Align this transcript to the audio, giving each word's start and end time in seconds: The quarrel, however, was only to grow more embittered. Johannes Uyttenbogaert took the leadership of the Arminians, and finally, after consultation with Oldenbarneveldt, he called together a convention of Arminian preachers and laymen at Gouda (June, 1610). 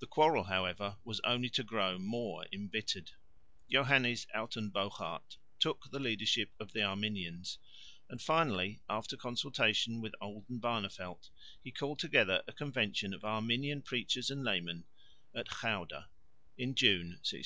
The 0.00 0.06
quarrel, 0.06 0.44
however, 0.44 0.98
was 1.02 1.18
only 1.20 1.48
to 1.48 1.62
grow 1.64 1.96
more 1.98 2.44
embittered. 2.52 3.12
Johannes 3.70 4.26
Uyttenbogaert 4.34 5.38
took 5.58 5.90
the 5.90 5.98
leadership 5.98 6.50
of 6.60 6.72
the 6.74 6.82
Arminians, 6.82 7.58
and 8.10 8.20
finally, 8.20 8.82
after 8.86 9.16
consultation 9.16 10.02
with 10.02 10.12
Oldenbarneveldt, 10.20 11.30
he 11.64 11.72
called 11.72 12.00
together 12.00 12.44
a 12.46 12.52
convention 12.52 13.14
of 13.14 13.24
Arminian 13.24 13.80
preachers 13.80 14.28
and 14.30 14.44
laymen 14.44 14.84
at 15.34 15.48
Gouda 15.62 16.10
(June, 16.58 17.12
1610). 17.22 17.32